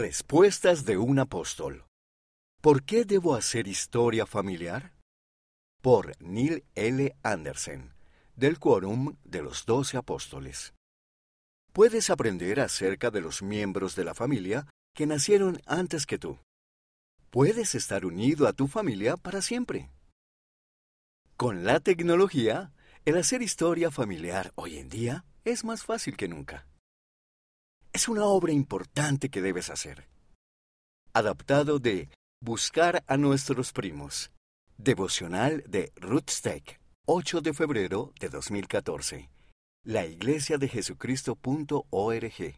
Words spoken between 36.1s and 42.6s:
Steck, 8 de febrero de 2014. La iglesia de Jesucristo.org.